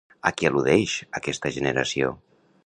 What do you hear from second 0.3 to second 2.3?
què al·ludeix aquesta generació?